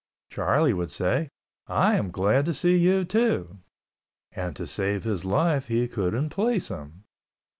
Charlie 0.31 0.73
would 0.73 0.89
say, 0.89 1.29
"I 1.67 1.93
am 1.93 2.09
glad 2.09 2.45
to 2.45 2.55
see 2.55 2.75
you, 2.75 3.05
too," 3.05 3.59
and 4.31 4.55
to 4.55 4.65
save 4.65 5.03
his 5.03 5.25
life 5.25 5.67
he 5.67 5.87
couldn't 5.87 6.29
place 6.29 6.69
him. 6.69 7.03